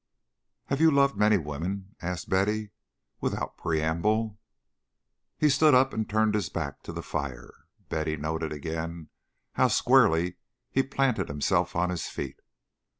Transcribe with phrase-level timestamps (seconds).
[0.65, 2.71] "Have you loved many women?" asked Betty,
[3.19, 4.39] without preamble.
[5.37, 7.53] He stood up and turned his back to the fire.
[7.87, 9.09] Betty noted again
[9.53, 10.37] how squarely
[10.71, 12.39] he planted himself on his feet.